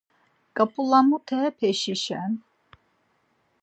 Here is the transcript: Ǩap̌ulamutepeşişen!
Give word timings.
Ǩap̌ulamutepeşişen! 0.55 2.31